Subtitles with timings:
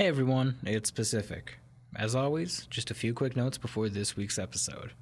[0.00, 1.58] Hey everyone, it's Pacific.
[1.94, 4.94] As always, just a few quick notes before this week's episode.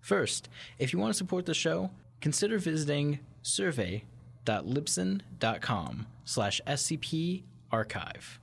[0.00, 1.90] First, if you want to support the show,
[2.20, 7.42] consider visiting survey.libsyn.com slash scp
[7.72, 8.38] archive.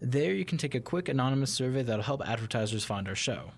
[0.00, 3.50] There you can take a quick anonymous survey that'll help advertisers find our show.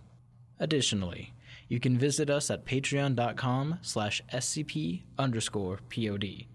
[0.59, 1.35] Additionally,
[1.69, 6.47] you can visit us at patreon.com slash scp underscore pod.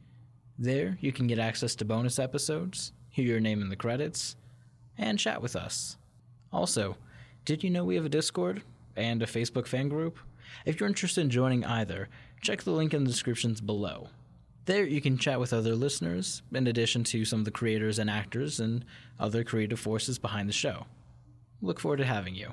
[0.59, 4.36] There you can get access to bonus episodes, hear your name in the credits,
[5.01, 5.97] and chat with us.
[6.54, 6.96] Also,
[7.43, 8.61] did you know we have a Discord
[8.96, 10.18] and a Facebook fan group?
[10.65, 12.07] If you're interested in joining either,
[12.42, 14.07] check the link in the descriptions below.
[14.65, 18.09] There you can chat with other listeners, in addition to some of the creators and
[18.09, 18.86] actors and
[19.19, 20.86] other creative forces behind the show.
[21.61, 22.51] Look forward to having you.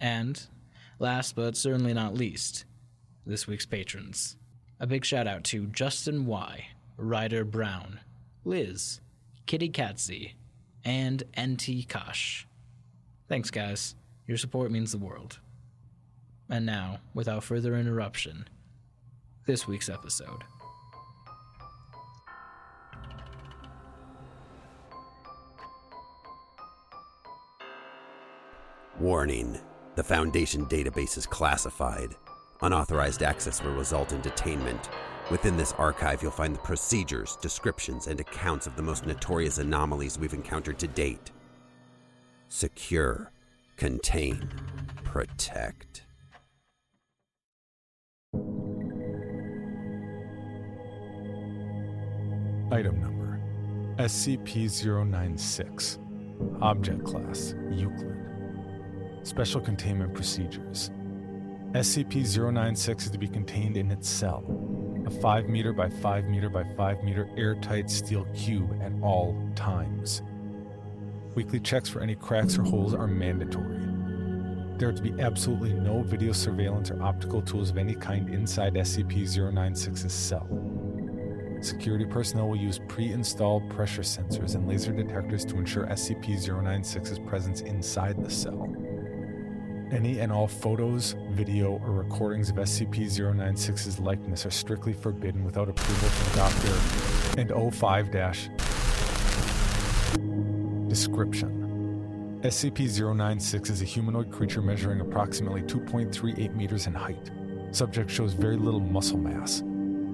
[0.00, 0.44] And,
[0.98, 2.64] last but certainly not least,
[3.24, 4.36] this week's patrons.
[4.80, 8.00] A big shout out to Justin Y, Ryder Brown,
[8.44, 9.00] Liz,
[9.46, 10.32] Kitty Katsy,
[10.84, 12.46] and NT Kosh.
[13.28, 13.94] Thanks, guys.
[14.26, 15.38] Your support means the world.
[16.48, 18.48] And now, without further interruption,
[19.46, 20.44] this week's episode.
[29.00, 29.58] Warning
[29.96, 32.14] The Foundation database is classified.
[32.62, 34.88] Unauthorized access will result in detainment.
[35.30, 40.18] Within this archive, you'll find the procedures, descriptions, and accounts of the most notorious anomalies
[40.18, 41.30] we've encountered to date.
[42.48, 43.32] Secure,
[43.76, 44.48] contain,
[45.02, 46.02] protect.
[52.70, 53.40] Item number
[53.98, 55.98] SCP 096.
[56.60, 58.16] Object Class Euclid.
[59.22, 60.90] Special Containment Procedures
[61.74, 64.44] SCP 096 is to be contained in its cell,
[65.06, 70.22] a 5 meter by 5 meter by 5 meter airtight steel cube at all times.
[71.34, 73.80] Weekly checks for any cracks or holes are mandatory.
[74.78, 78.74] There are to be absolutely no video surveillance or optical tools of any kind inside
[78.74, 80.48] SCP 096's cell.
[81.60, 87.18] Security personnel will use pre installed pressure sensors and laser detectors to ensure SCP 096's
[87.20, 88.68] presence inside the cell.
[89.90, 95.68] Any and all photos, video, or recordings of SCP 096's likeness are strictly forbidden without
[95.68, 97.40] approval from Dr.
[97.40, 98.10] and 05
[100.88, 107.30] Description SCP 096 is a humanoid creature measuring approximately 2.38 meters in height.
[107.70, 109.62] Subject shows very little muscle mass,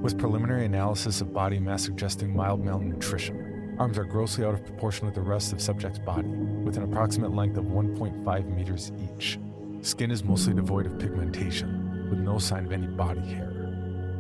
[0.01, 3.77] with preliminary analysis of body mass suggesting mild malnutrition.
[3.79, 7.33] Arms are grossly out of proportion with the rest of subject's body, with an approximate
[7.33, 9.39] length of 1.5 meters each.
[9.83, 13.51] Skin is mostly devoid of pigmentation, with no sign of any body hair.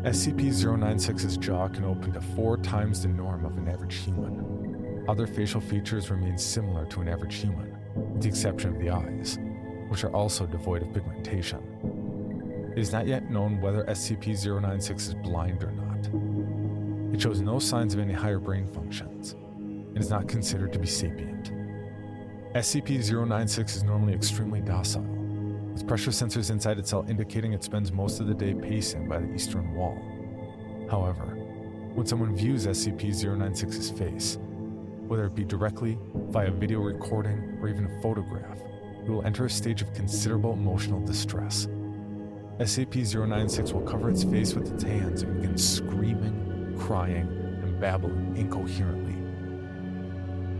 [0.04, 5.04] SCP 096's jaw can open to four times the norm of an average human.
[5.06, 9.38] Other facial features remain similar to an average human, with the exception of the eyes,
[9.88, 11.60] which are also devoid of pigmentation.
[12.74, 17.14] It is not yet known whether SCP 096 is blind or not.
[17.14, 20.86] It shows no signs of any higher brain functions and is not considered to be
[20.86, 21.52] sapient.
[22.54, 25.19] SCP 096 is normally extremely docile,
[25.72, 29.18] with pressure sensors inside its cell indicating it spends most of the day pacing by
[29.18, 29.96] the eastern wall.
[30.90, 31.36] However,
[31.94, 34.38] when someone views SCP 096's face,
[35.06, 38.60] whether it be directly, via video recording, or even a photograph,
[39.04, 41.66] it will enter a stage of considerable emotional distress.
[42.60, 47.26] SCP 096 will cover its face with its hands and begin screaming, crying,
[47.62, 49.16] and babbling incoherently.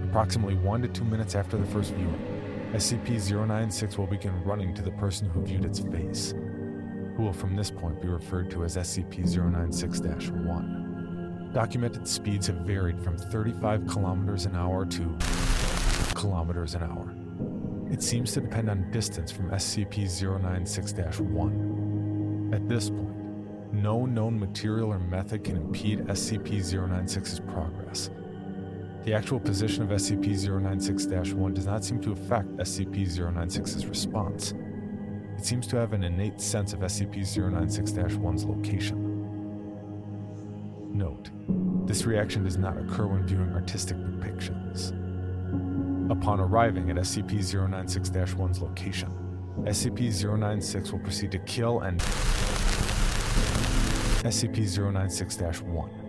[0.08, 2.29] Approximately one to two minutes after the first viewing,
[2.72, 6.32] SCP 096 will begin running to the person who viewed its face,
[7.16, 11.50] who will from this point be referred to as SCP 096 1.
[11.52, 15.18] Documented speeds have varied from 35 kilometers an hour to
[16.14, 17.12] kilometers an hour.
[17.92, 22.50] It seems to depend on distance from SCP 096 1.
[22.54, 28.10] At this point, no known material or method can impede SCP 096's progress.
[29.04, 34.52] The actual position of SCP 096 1 does not seem to affect SCP 096's response.
[35.38, 39.06] It seems to have an innate sense of SCP 096 1's location.
[40.92, 41.30] Note,
[41.86, 44.90] this reaction does not occur when viewing artistic depictions.
[46.10, 49.08] Upon arriving at SCP 096 1's location,
[49.60, 51.98] SCP 096 will proceed to kill and
[54.22, 55.99] SCP 096 1.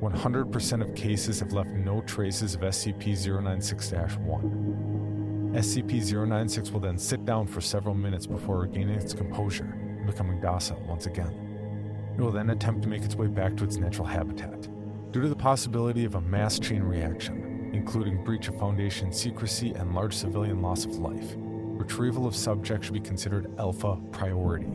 [0.00, 5.52] 100% of cases have left no traces of SCP 096 1.
[5.54, 10.40] SCP 096 will then sit down for several minutes before regaining its composure and becoming
[10.40, 12.14] docile once again.
[12.16, 14.68] It will then attempt to make its way back to its natural habitat.
[15.12, 19.94] Due to the possibility of a mass chain reaction, including breach of Foundation secrecy and
[19.94, 21.34] large civilian loss of life.
[21.36, 24.70] Retrieval of subject should be considered alpha priority.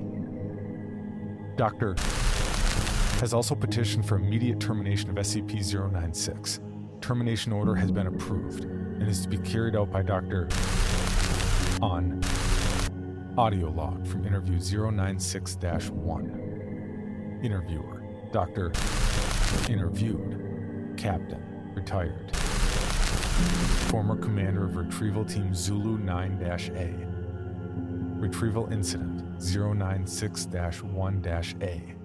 [1.55, 1.95] Doctor
[3.19, 6.59] has also petitioned for immediate termination of SCP 096.
[7.01, 10.49] Termination order has been approved and is to be carried out by Dr.
[11.81, 12.21] on
[13.37, 15.57] audio log from interview 096
[15.91, 17.39] 1.
[17.43, 18.71] Interviewer Dr.
[19.69, 22.35] Interviewed Captain Retired
[23.89, 26.93] Former commander of Retrieval Team Zulu 9 A.
[28.19, 30.47] Retrieval Incident 096
[30.83, 31.23] 1
[31.61, 31.95] A.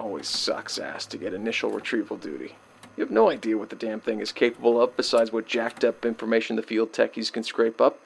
[0.00, 2.56] always sucks ass to get initial retrieval duty.
[2.96, 6.04] You have no idea what the damn thing is capable of besides what jacked up
[6.04, 8.00] information the field techies can scrape up.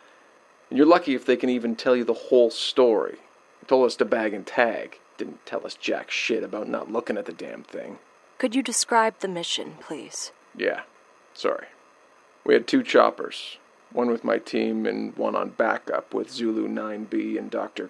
[0.68, 3.18] And you're lucky if they can even tell you the whole story.
[3.60, 4.98] They told us to bag and tag.
[5.16, 7.98] Didn't tell us jack shit about not looking at the damn thing.
[8.38, 10.32] Could you describe the mission, please?
[10.56, 10.82] Yeah,
[11.32, 11.68] sorry.
[12.44, 13.58] We had two choppers.
[13.92, 17.88] One with my team and one on backup with Zulu 9B and Dr.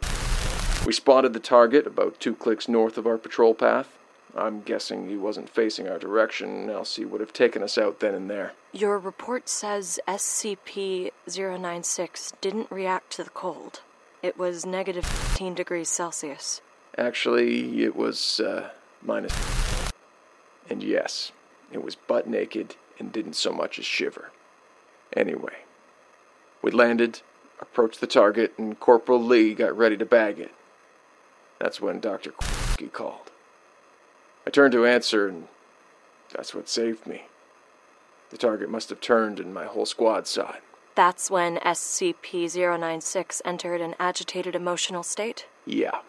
[0.86, 3.96] We spotted the target about two clicks north of our patrol path.
[4.36, 8.14] I'm guessing he wasn't facing our direction, else he would have taken us out then
[8.14, 8.52] and there.
[8.70, 13.80] Your report says SCP 096 didn't react to the cold.
[14.22, 16.60] It was negative 15 degrees Celsius.
[16.98, 18.68] Actually, it was, uh,
[19.02, 19.34] minus.
[20.68, 21.32] And yes,
[21.72, 24.32] it was butt naked and didn't so much as shiver.
[25.16, 25.62] Anyway,
[26.60, 27.22] we landed,
[27.58, 30.52] approached the target, and Corporal Lee got ready to bag it.
[31.58, 32.32] That's when Dr.
[32.92, 33.30] called.
[34.46, 35.48] I turned to answer, and
[36.32, 37.24] that's what saved me.
[38.30, 40.62] The target must have turned, and my whole squad saw it.
[40.94, 45.46] That's when SCP 096 entered an agitated emotional state?
[45.66, 46.00] Yeah.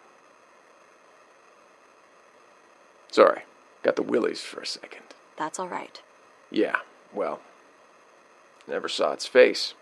[3.10, 3.42] Sorry,
[3.82, 5.02] got the willies for a second.
[5.36, 6.02] That's all right.
[6.50, 6.76] Yeah,
[7.12, 7.40] well,
[8.68, 9.74] never saw its face.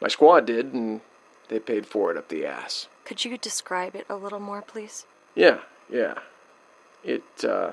[0.00, 1.00] My squad did, and
[1.52, 2.88] they paid for it up the ass.
[3.04, 5.06] Could you describe it a little more, please?
[5.34, 5.58] Yeah,
[5.90, 6.14] yeah.
[7.04, 7.72] It, uh.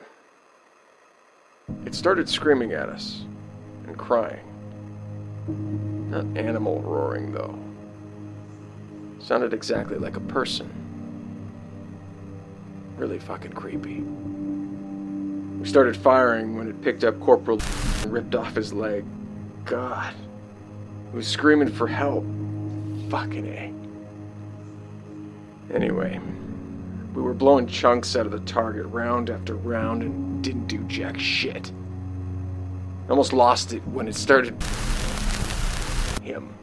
[1.86, 3.24] It started screaming at us
[3.88, 4.46] and crying.
[6.10, 7.58] Not animal roaring, though.
[9.20, 10.70] Sounded exactly like a person.
[12.98, 14.02] Really fucking creepy.
[15.60, 17.62] We started firing when it picked up Corporal
[18.02, 19.06] and ripped off his leg.
[19.64, 20.14] God.
[21.14, 22.26] It was screaming for help.
[23.10, 23.74] Fucking A.
[25.74, 26.20] Anyway,
[27.16, 31.20] we were blowing chunks out of the target round after round and didn't do jack
[31.20, 31.72] shit.
[33.10, 34.62] Almost lost it when it started.
[36.22, 36.54] Him.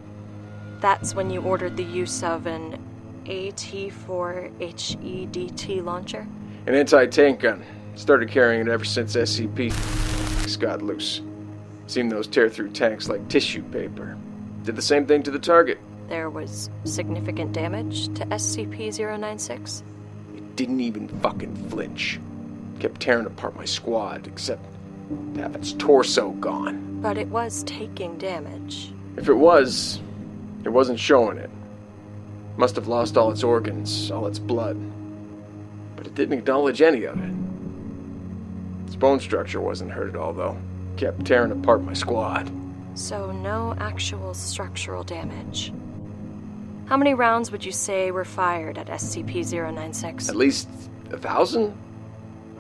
[0.81, 2.79] That's when you ordered the use of an
[3.25, 6.29] AT4 HEDP launcher?
[6.67, 7.65] An anti tank gun.
[7.97, 9.73] Started carrying it ever since SCP
[10.61, 11.23] got loose.
[11.89, 14.17] Seen those tear through tanks like tissue paper.
[14.63, 15.79] Did the same thing to the target.
[16.09, 19.83] There was significant damage to SCP 096?
[20.37, 22.21] It didn't even fucking flinch.
[22.79, 24.65] Kept tearing apart my squad, except
[25.35, 27.01] to have its torso gone.
[27.01, 28.93] But it was taking damage.
[29.17, 30.01] If it was,
[30.65, 31.51] it wasn't showing it.
[32.57, 34.79] Must have lost all its organs, all its blood.
[35.97, 37.35] But it didn't acknowledge any of it.
[38.87, 40.57] Its bone structure wasn't hurt at all, though.
[40.97, 42.51] Kept tearing apart my squad.
[42.95, 45.73] So, no actual structural damage.
[46.87, 50.29] How many rounds would you say were fired at SCP 096?
[50.29, 50.69] At least
[51.11, 51.77] a thousand?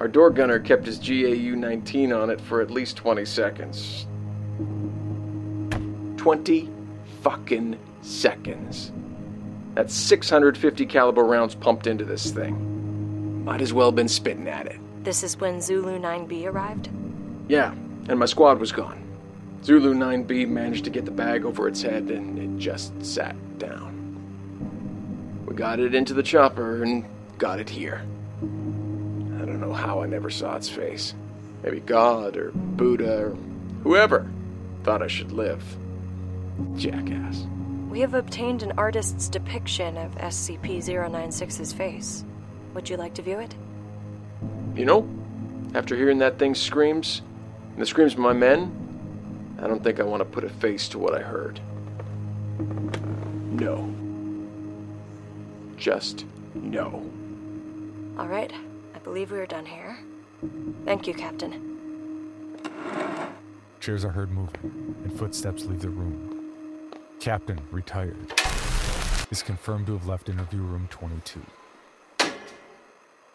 [0.00, 4.08] Our door gunner kept his GAU 19 on it for at least 20 seconds.
[6.16, 6.68] 20
[7.22, 8.92] fucking seconds.
[9.74, 13.44] That's 650 caliber rounds pumped into this thing.
[13.44, 14.80] Might as well been spitting at it.
[15.04, 16.90] This is when Zulu 9B arrived?
[17.46, 17.70] Yeah,
[18.08, 19.04] and my squad was gone.
[19.62, 23.95] Zulu 9B managed to get the bag over its head and it just sat down.
[25.56, 27.06] Got it into the chopper and
[27.38, 28.02] got it here.
[28.42, 31.14] I don't know how I never saw its face.
[31.62, 33.38] Maybe God or Buddha or
[33.82, 34.30] whoever
[34.84, 35.64] thought I should live.
[36.76, 37.46] Jackass.
[37.88, 42.26] We have obtained an artist's depiction of SCP 096's face.
[42.74, 43.54] Would you like to view it?
[44.74, 45.08] You know,
[45.74, 47.22] after hearing that thing screams,
[47.72, 50.86] and the screams of my men, I don't think I want to put a face
[50.90, 51.60] to what I heard.
[53.58, 53.95] No.
[55.76, 57.10] Just no.
[58.18, 58.52] All right.
[58.94, 59.98] I believe we are done here.
[60.84, 61.76] Thank you, Captain.
[63.80, 66.92] Chairs are heard moving, and footsteps leave the room.
[67.20, 68.32] Captain, retired,
[69.30, 71.40] is confirmed to have left interview room 22.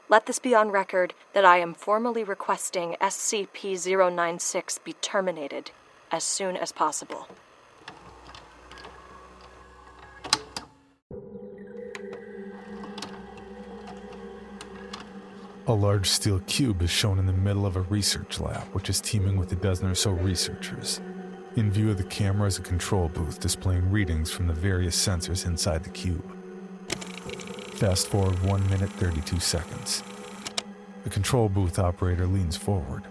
[0.10, 5.72] Let this be on record that I am formally requesting SCP 096 be terminated
[6.12, 7.28] as soon as possible.
[15.72, 19.00] A large steel cube is shown in the middle of a research lab, which is
[19.00, 21.00] teeming with a dozen or so researchers.
[21.56, 25.46] In view of the camera is a control booth displaying readings from the various sensors
[25.46, 26.30] inside the cube.
[27.76, 30.04] Fast forward 1 minute 32 seconds.
[31.06, 33.04] The control booth operator leans forward,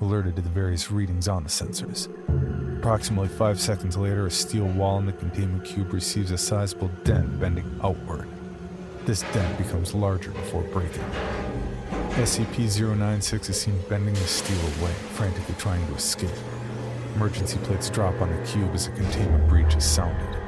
[0.00, 2.08] alerted to the various readings on the sensors.
[2.78, 7.40] Approximately five seconds later, a steel wall in the containment cube receives a sizable dent
[7.40, 8.28] bending outward.
[9.04, 11.02] This dent becomes larger before breaking.
[12.14, 16.30] SCP-096 is seen bending the steel away, frantically trying to escape.
[17.16, 20.40] Emergency plates drop on the cube as a containment breach is sounded.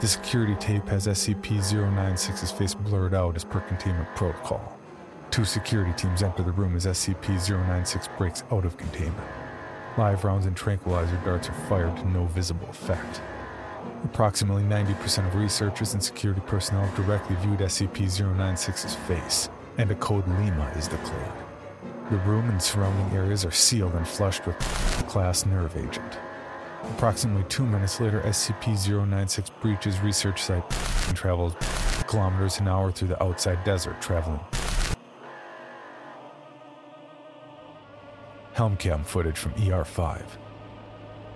[0.00, 4.76] The security tape has SCP-096's face blurred out as per containment protocol.
[5.30, 9.28] Two security teams enter the room as SCP-096 breaks out of containment.
[9.96, 13.20] Live rounds and tranquilizer darts are fired to no visible effect.
[14.02, 19.48] Approximately 90% of researchers and security personnel directly viewed SCP-096's face
[19.78, 21.32] and a code Lima is declared.
[22.10, 24.58] The room and surrounding areas are sealed and flushed with
[25.08, 26.18] class nerve agent.
[26.90, 30.64] Approximately two minutes later, SCP 096 breaches research site
[31.08, 31.54] and travels
[32.06, 34.40] kilometers an hour through the outside desert, traveling.
[38.54, 40.38] Helmcam footage from ER 5.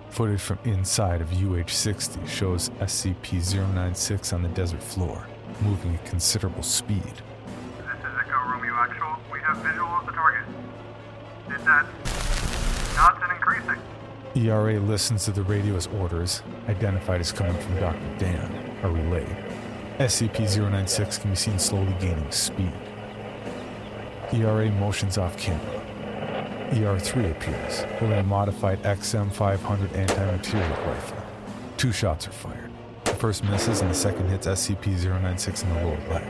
[0.09, 5.25] Footage from inside of UH 60 shows SCP 096 on the desert floor,
[5.61, 7.13] moving at considerable speed.
[11.49, 13.81] An increasing?
[14.35, 18.17] ERA listens to the radio's orders, identified as coming from Dr.
[18.17, 19.35] Dan, are relayed.
[19.99, 22.71] SCP-096 can be seen slowly gaining speed.
[24.33, 25.81] ERA motions off camera.
[26.73, 31.23] ER-3 appears, holding a modified XM500 anti-material rifle.
[31.77, 32.69] Two shots are fired.
[33.05, 36.27] The first misses and the second hits SCP-096 in the lower leg.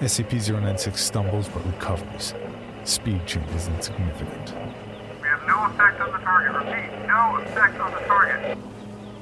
[0.00, 2.34] SCP-096 stumbles but recovers.
[2.86, 4.54] Speed change is insignificant.
[5.20, 6.52] We have no effect on the target.
[6.54, 8.56] Repeat, no effect on the target.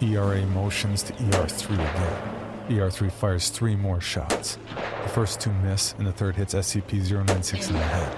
[0.03, 2.35] ERA motions to ER3 again.
[2.69, 4.59] ER3 fires three more shots.
[5.03, 8.17] The first two miss, and the third hits SCP-096 in the head.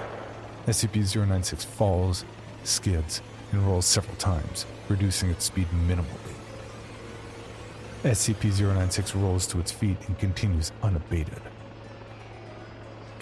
[0.66, 2.24] SCP-096 falls,
[2.64, 3.22] skids,
[3.52, 6.34] and rolls several times, reducing its speed minimally.
[8.02, 11.40] SCP-096 rolls to its feet and continues unabated.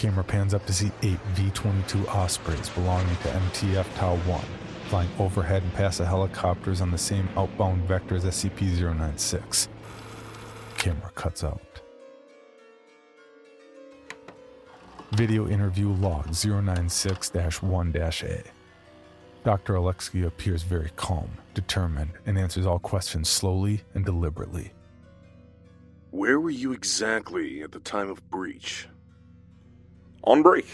[0.04, 4.44] Camera pans up to see eight V 22 Ospreys belonging to MTF Tau 1
[4.90, 9.66] flying overhead and past the helicopters on the same outbound vector as SCP 096.
[10.76, 11.80] Camera cuts out.
[15.12, 17.32] Video interview log 096
[17.62, 18.42] 1 A.
[19.42, 19.72] Dr.
[19.72, 24.70] Oleksei appears very calm, determined, and answers all questions slowly and deliberately.
[26.10, 28.86] Where were you exactly at the time of breach?
[30.26, 30.66] On break,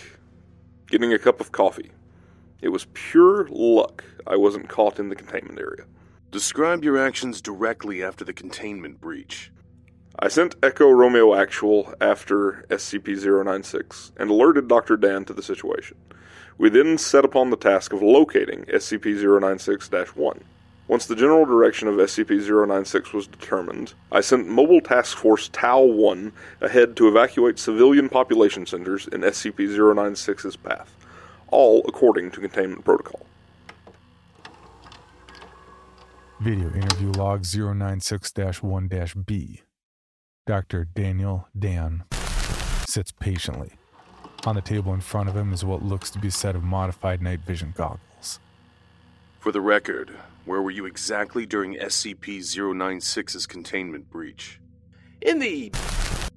[0.87, 1.91] getting a cup of coffee.
[2.63, 5.87] It was pure luck I wasn't caught in the containment area.
[6.31, 9.51] Describe your actions directly after the containment breach.
[10.21, 14.97] I sent Echo Romeo Actual after SCP 096 and alerted Dr.
[14.97, 15.97] Dan to the situation.
[16.57, 20.45] We then set upon the task of locating SCP 096 1.
[20.91, 25.83] Once the general direction of SCP 096 was determined, I sent Mobile Task Force Tau
[25.83, 30.93] 1 ahead to evacuate civilian population centers in SCP 096's path,
[31.53, 33.25] all according to containment protocol.
[36.41, 38.91] Video interview log 096 1
[39.25, 39.63] B.
[40.45, 40.89] Dr.
[40.93, 42.03] Daniel Dan
[42.89, 43.75] sits patiently.
[44.45, 46.65] On the table in front of him is what looks to be a set of
[46.65, 48.41] modified night vision goggles.
[49.39, 50.11] For the record,
[50.45, 54.61] where were you exactly during SCP 096's containment breach?
[55.21, 55.73] In the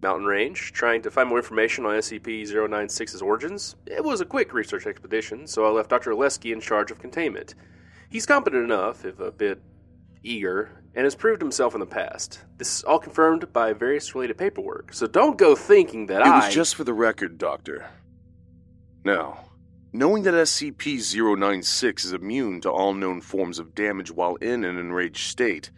[0.02, 3.76] mountain range, trying to find more information on SCP 096's origins.
[3.88, 6.12] It was a quick research expedition, so I left Dr.
[6.12, 7.56] Oleksei in charge of containment.
[8.10, 9.62] He's competent enough, if a bit
[10.22, 12.42] eager, and has proved himself in the past.
[12.58, 16.44] This is all confirmed by various related paperwork, so don't go thinking that it I.
[16.44, 17.90] It was just for the record, Doctor.
[19.04, 19.46] Now,
[19.94, 24.78] knowing that SCP 096 is immune to all known forms of damage while in an
[24.78, 25.70] enraged state,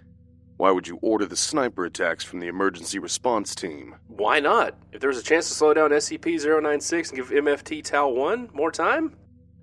[0.57, 3.95] why would you order the sniper attacks from the emergency response team?
[4.07, 4.75] Why not?
[4.93, 8.49] If there was a chance to slow down SCP 096 and give MFT Tau 1
[8.53, 9.17] more time,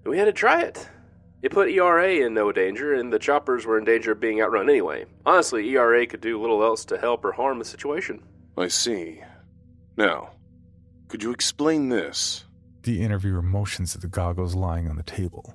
[0.04, 0.86] we had to try it.
[1.40, 4.68] It put ERA in no danger, and the choppers were in danger of being outrun
[4.68, 5.06] anyway.
[5.26, 8.22] Honestly, ERA could do little else to help or harm the situation.
[8.56, 9.22] I see.
[9.96, 10.30] Now,
[11.08, 12.44] Could you explain this?
[12.82, 15.54] The interviewer motions at the goggles lying on the table.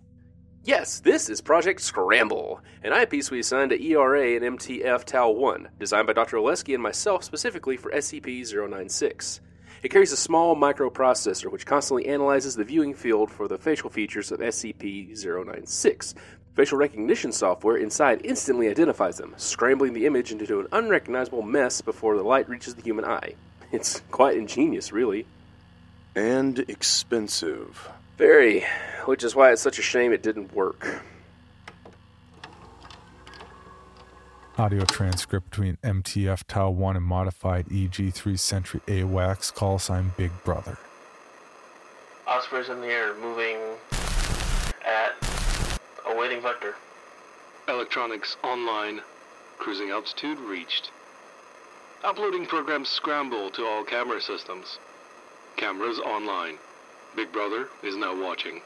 [0.64, 5.68] Yes, this is Project Scramble, an eyepiece we assigned to ERA and MTF Tau 1,
[5.78, 6.38] designed by Dr.
[6.38, 9.42] Oleksei and myself specifically for SCP 096.
[9.84, 14.32] It carries a small microprocessor which constantly analyzes the viewing field for the facial features
[14.32, 16.16] of SCP 096.
[16.56, 22.16] Facial recognition software inside instantly identifies them, scrambling the image into an unrecognizable mess before
[22.16, 23.36] the light reaches the human eye.
[23.74, 25.26] It's quite ingenious, really.
[26.18, 27.90] And expensive.
[28.18, 28.66] Very,
[29.06, 31.04] which is why it's such a shame it didn't work.
[34.58, 40.80] Audio transcript between MTF Tau 1 and modified EG3 Sentry AWACS call sign Big Brother.
[42.26, 43.58] Ospreys in the air, moving
[44.84, 45.14] at
[46.08, 46.74] awaiting vector.
[47.68, 49.02] Electronics online.
[49.60, 50.90] Cruising altitude reached.
[52.04, 54.80] Uploading program Scramble to all camera systems.
[55.58, 56.58] Cameras online.
[57.16, 58.62] Big Brother is now watching.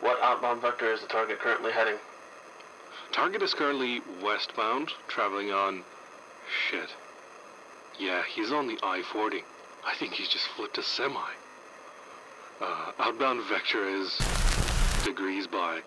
[0.00, 1.94] What outbound vector is the target currently heading?
[3.12, 5.84] Target is currently westbound, traveling on.
[6.68, 6.90] Shit.
[7.98, 9.44] Yeah, he's on the I 40.
[9.86, 11.20] I think he's just flipped a semi.
[12.60, 14.18] Uh, outbound vector is.
[15.04, 15.80] degrees by.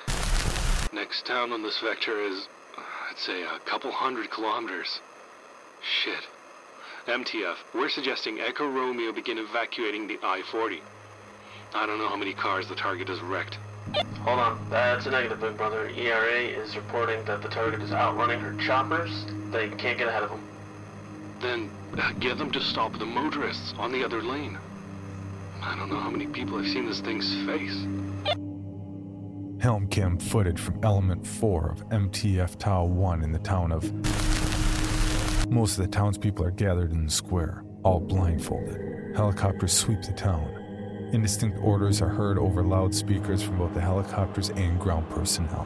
[0.93, 2.47] Next town on this vector is.
[3.09, 5.01] I'd say a couple hundred kilometers.
[5.81, 6.25] Shit.
[7.07, 10.81] MTF, we're suggesting Echo Romeo begin evacuating the I 40.
[11.73, 13.59] I don't know how many cars the target has wrecked.
[14.23, 15.87] Hold on, that's a negative, Big Brother.
[15.87, 19.25] ERA is reporting that the target is outrunning her choppers.
[19.51, 20.43] They can't get ahead of them.
[21.39, 24.57] Then uh, get them to stop the motorists on the other lane.
[25.61, 27.87] I don't know how many people have seen this thing's face.
[29.61, 33.85] Helm cam footage from Element 4 of MTF Tau 1 in the town of.
[35.49, 39.15] Most of the townspeople are gathered in the square, all blindfolded.
[39.15, 40.45] Helicopters sweep the town.
[41.13, 45.65] Indistinct orders are heard over loudspeakers from both the helicopters and ground personnel.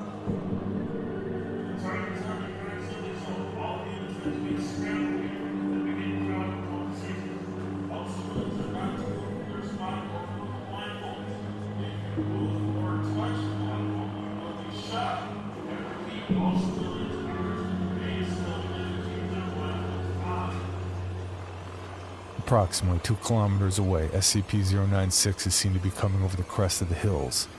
[22.71, 26.87] Approximately two kilometers away, SCP 096 is seen to be coming over the crest of
[26.87, 27.49] the hills.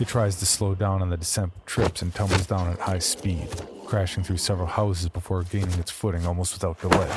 [0.00, 2.98] It tries to slow down on the descent but trips and tumbles down at high
[2.98, 3.46] speed,
[3.86, 7.08] crashing through several houses before gaining its footing almost without delay.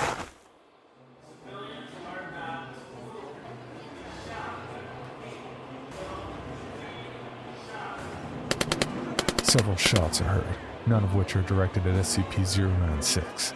[9.41, 13.56] Several shots are heard, none of which are directed at SCP 096.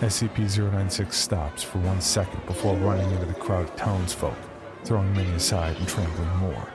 [0.00, 4.36] SCP-096 stops for one second before running into the crowd of townsfolk,
[4.84, 6.68] throwing many aside and trampling more.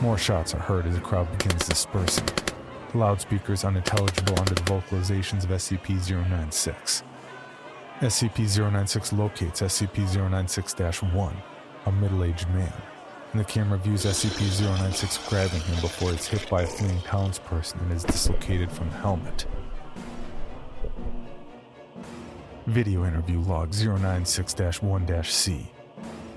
[0.00, 2.26] More shots are heard as the crowd begins dispersing.
[2.92, 7.02] The loudspeakers unintelligible under the vocalizations of SCP-096.
[8.00, 11.36] SCP-096 locates SCP-096-1,
[11.86, 12.72] a middle-aged man,
[13.32, 17.92] and the camera views SCP-096 grabbing him before it's hit by a fleeing townsperson and
[17.92, 19.46] is dislocated from the helmet.
[22.66, 25.70] Video interview log 096 1 C.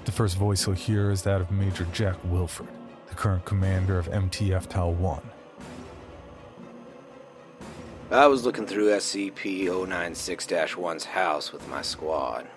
[0.06, 2.68] The first voice you'll hear is that of Major Jack Wilford,
[3.08, 5.22] the current commander of MTF Tau 1.
[8.12, 12.48] I was looking through SCP 096 1's house with my squad.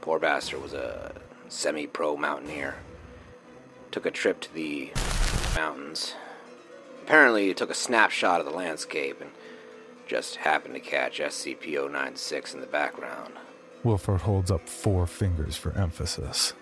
[0.00, 1.14] Poor bastard was a
[1.48, 2.74] semi pro mountaineer.
[3.92, 4.90] Took a trip to the
[5.54, 6.14] mountains.
[7.04, 9.30] Apparently, he took a snapshot of the landscape and
[10.06, 13.34] just happened to catch SCP 096 in the background.
[13.82, 16.54] Wilford holds up four fingers for emphasis.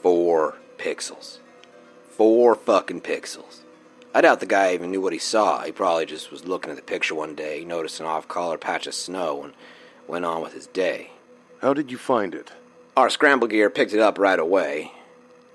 [0.00, 1.38] Four pixels.
[2.08, 3.60] Four fucking pixels.
[4.14, 5.62] I doubt the guy even knew what he saw.
[5.62, 8.86] He probably just was looking at the picture one day, noticed an off color patch
[8.86, 9.54] of snow, and
[10.06, 11.12] went on with his day.
[11.60, 12.52] How did you find it?
[12.96, 14.92] Our scramble gear picked it up right away.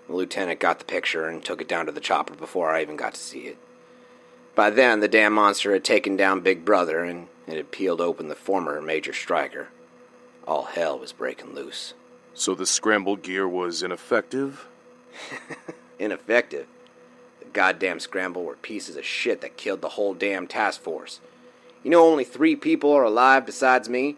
[0.07, 2.95] The lieutenant got the picture and took it down to the chopper before I even
[2.95, 3.57] got to see it.
[4.57, 8.27] By then, the damn monster had taken down Big Brother and it had peeled open
[8.27, 9.67] the former Major Striker.
[10.47, 11.93] All hell was breaking loose.
[12.33, 14.67] So the scramble gear was ineffective?
[15.99, 16.65] ineffective?
[17.37, 21.19] The goddamn scramble were pieces of shit that killed the whole damn task force.
[21.83, 24.15] You know, only three people are alive besides me?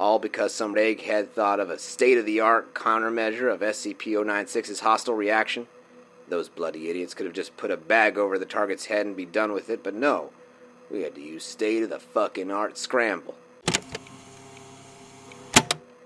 [0.00, 4.80] All because some egghead thought of a state of the art countermeasure of SCP 096's
[4.80, 5.66] hostile reaction?
[6.28, 9.24] Those bloody idiots could have just put a bag over the target's head and be
[9.24, 10.30] done with it, but no.
[10.90, 13.34] We had to use state of the fucking art scramble.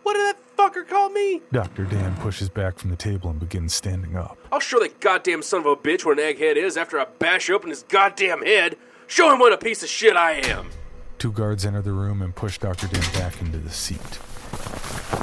[0.03, 1.41] What the fuck fucker called me?
[1.53, 1.85] Dr.
[1.85, 4.39] Dan pushes back from the table and begins standing up.
[4.51, 7.51] I'll show that goddamn son of a bitch what an egghead is after I bash
[7.51, 8.77] open his goddamn head.
[9.07, 10.71] Show him what a piece of shit I am.
[11.19, 12.89] Two guards enter the room and push Dr.
[12.89, 14.19] Dan back into the seat.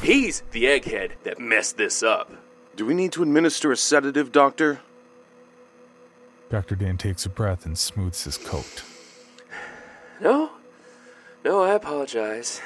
[0.03, 2.31] He's the egghead that messed this up.
[2.75, 4.79] Do we need to administer a sedative, Doctor?
[6.49, 6.75] Dr.
[6.75, 8.83] Dan takes a breath and smooths his coat.
[10.19, 10.51] No,
[11.45, 12.61] no, I apologize.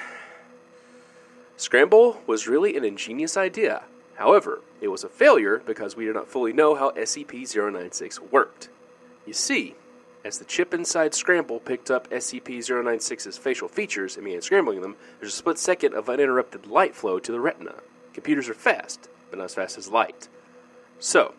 [1.57, 3.83] Scramble was really an ingenious idea.
[4.15, 8.69] However, it was a failure because we did not fully know how SCP 096 worked.
[9.25, 9.75] You see,
[10.25, 14.95] as the chip inside Scramble picked up SCP 096's facial features and began scrambling them,
[15.19, 17.75] there's a split second of uninterrupted light flow to the retina.
[18.13, 20.29] Computers are fast, but not as fast as light.
[20.99, 21.33] So,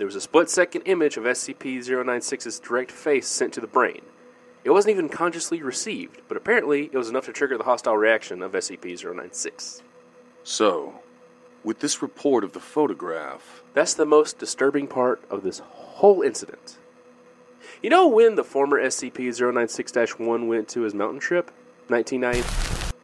[0.00, 4.00] there was a split second image of SCP 096's direct face sent to the brain.
[4.64, 8.40] It wasn't even consciously received, but apparently it was enough to trigger the hostile reaction
[8.40, 9.82] of SCP 096.
[10.42, 11.02] So,
[11.62, 16.78] with this report of the photograph, That's the most disturbing part of this whole incident.
[17.82, 21.50] You know when the former SCP 096 1 went to his mountain trip?
[21.88, 22.96] 1990.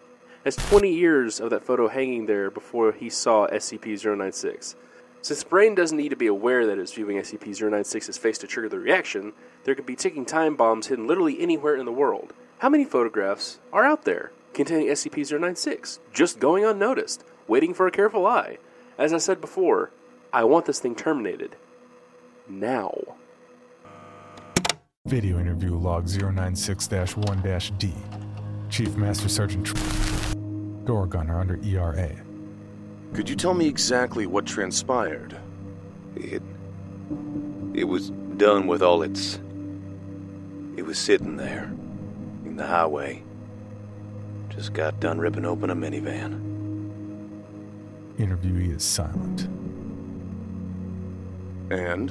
[0.44, 4.76] That's 20 years of that photo hanging there before he saw SCP 096.
[5.26, 8.46] Since the brain doesn't need to be aware that it's viewing SCP 096's face to
[8.46, 9.32] trigger the reaction,
[9.64, 12.32] there could be ticking time bombs hidden literally anywhere in the world.
[12.58, 17.90] How many photographs are out there containing SCP 096 just going unnoticed, waiting for a
[17.90, 18.58] careful eye?
[18.98, 19.90] As I said before,
[20.32, 21.56] I want this thing terminated.
[22.48, 22.96] Now.
[25.06, 27.92] Video interview log 096 1 D.
[28.70, 32.25] Chief Master Sergeant Tr- Door Gunner under ERA.
[33.14, 35.36] Could you tell me exactly what transpired?
[36.14, 36.42] It.
[37.74, 39.40] It was done with all its.
[40.76, 41.64] It was sitting there,
[42.44, 43.22] in the highway.
[44.48, 46.42] Just got done ripping open a minivan.
[48.18, 49.42] Interviewee is silent.
[51.70, 52.10] And?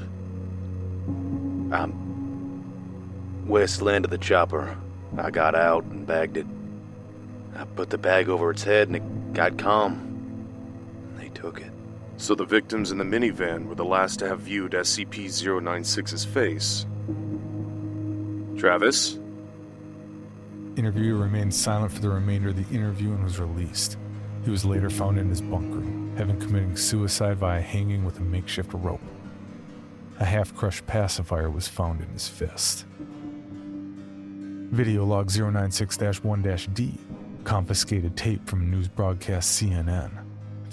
[1.73, 3.47] I'm.
[3.47, 4.77] West land of the chopper.
[5.17, 6.47] I got out and bagged it.
[7.55, 10.14] I put the bag over its head and it got calm.
[11.45, 11.71] Took it.
[12.17, 16.88] So the victims in the minivan were the last to have viewed SCP 096's face.
[18.58, 19.19] Travis?
[20.75, 23.95] Interviewer remained silent for the remainder of the interview and was released.
[24.43, 28.23] He was later found in his bunk room, having committed suicide via hanging with a
[28.23, 28.99] makeshift rope.
[30.19, 32.88] A half crushed pacifier was found in his fist.
[34.71, 36.97] Video log 096 1 D
[37.43, 40.24] confiscated tape from news broadcast CNN.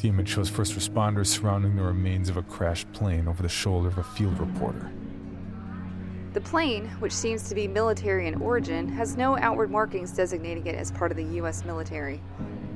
[0.02, 3.86] The image shows first responders surrounding the remains of a crashed plane over the shoulder
[3.86, 4.90] of a field reporter.
[6.32, 10.74] The plane, which seems to be military in origin, has no outward markings designating it
[10.74, 11.64] as part of the U.S.
[11.64, 12.20] military.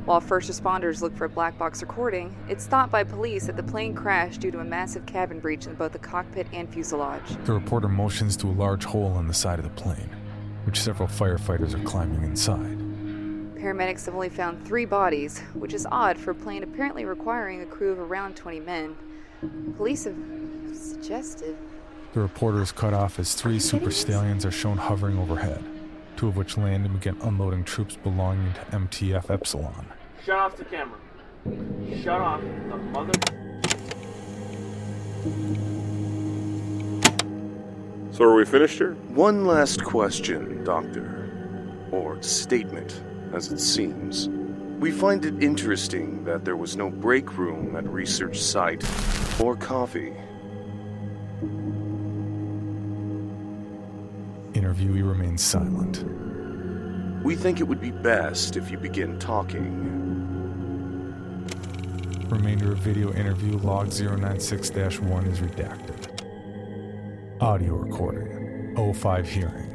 [0.05, 3.63] While first responders look for a black box recording, it's thought by police that the
[3.65, 7.27] plane crashed due to a massive cabin breach in both the cockpit and fuselage.
[7.45, 10.11] The reporter motions to a large hole in the side of the plane,
[10.63, 12.86] which several firefighters are climbing inside.
[13.57, 17.67] Paramedics have only found three bodies, which is odd for a plane apparently requiring a
[17.67, 18.97] crew of around 20 men.
[19.77, 20.17] Police have
[20.75, 21.57] suggested.
[22.13, 25.65] The reporter is cut off as three super stallions are shown hovering overhead,
[26.17, 29.87] two of which land and begin unloading troops belonging to MTF Epsilon.
[30.25, 30.99] Shut off the camera.
[32.03, 33.13] Shut off the mother.
[38.13, 38.95] So are we finished here?
[39.15, 41.31] One last question, Doctor.
[41.91, 44.29] Or statement, as it seems.
[44.79, 48.85] We find it interesting that there was no break room at research site
[49.41, 50.13] or coffee.
[54.53, 56.05] Interviewee remains silent.
[57.25, 59.87] We think it would be best if you begin talking.
[62.29, 66.13] Remainder of video interview log 096 1 is redacted.
[67.41, 68.95] Audio recording.
[68.95, 69.66] 05 hearing.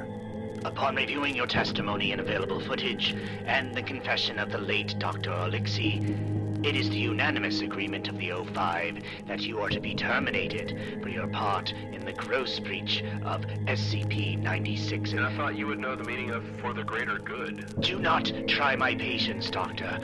[0.63, 5.31] Upon reviewing your testimony and available footage, and the confession of the late Dr.
[5.31, 10.99] Oleksei, it is the unanimous agreement of the O5 that you are to be terminated
[11.01, 15.13] for your part in the gross breach of SCP-96.
[15.13, 17.81] And I thought you would know the meaning of for the greater good.
[17.81, 19.99] Do not try my patience, Doctor.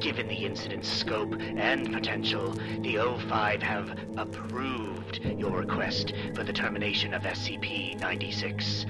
[0.00, 7.12] Given the incident's scope and potential, the O5 have approved your request for the termination
[7.12, 8.86] of SCP-96.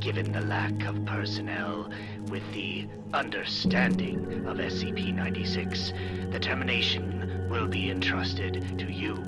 [0.00, 1.90] Given the lack of personnel
[2.28, 9.24] with the understanding of SCP-96, the termination will be entrusted to you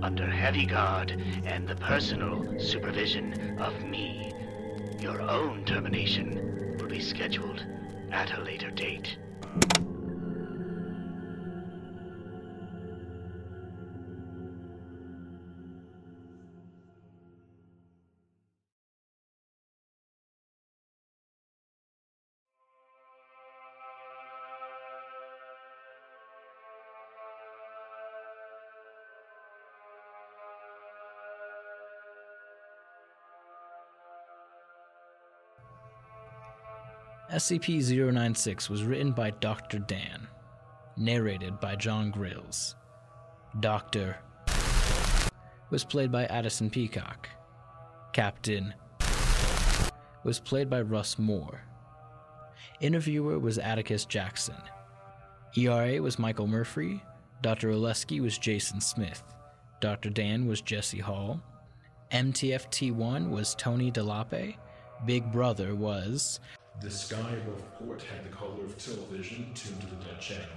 [0.00, 4.32] under heavy guard and the personal supervision of me.
[5.00, 7.66] Your own termination will be scheduled
[8.12, 9.16] at a later date.
[37.32, 39.78] SCP 096 was written by Dr.
[39.78, 40.28] Dan,
[40.98, 42.74] narrated by Jon Grilz.
[43.60, 44.18] Dr.
[45.70, 47.30] was played by Addison Peacock.
[48.12, 48.74] Captain
[50.24, 51.62] was played by Russ More.
[52.82, 54.60] Interviewer was Atticus Jackson.
[55.56, 57.02] ERA was Michael Murphree.
[57.40, 57.70] Dr.
[57.70, 59.22] Oleksei was Jason Smith.
[59.80, 60.10] Dr.
[60.10, 61.40] Dan was Jesse Hall.
[62.10, 64.56] MTFT1 was Tony Dallape.
[65.06, 66.38] Big Brother was.
[66.80, 70.48] The sky above port had the color of television tuned to the dead channel.